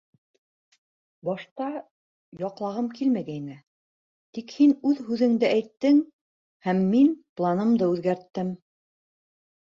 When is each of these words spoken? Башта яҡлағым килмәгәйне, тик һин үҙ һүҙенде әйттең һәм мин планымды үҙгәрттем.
Башта 1.27 1.65
яҡлағым 2.43 2.87
килмәгәйне, 2.99 3.57
тик 4.37 4.53
һин 4.61 4.73
үҙ 4.91 5.01
һүҙенде 5.09 5.47
әйттең 5.57 5.99
һәм 6.69 6.81
мин 6.95 7.11
планымды 7.41 7.91
үҙгәрттем. 7.93 8.51